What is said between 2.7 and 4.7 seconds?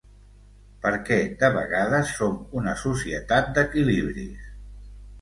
societat d’equilibris.